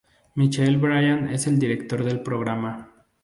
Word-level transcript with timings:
Michael 0.33 0.79
Bryan 0.79 1.29
es 1.29 1.45
el 1.45 1.59
director 1.59 2.03
del 2.03 2.23
programa. 2.23 2.91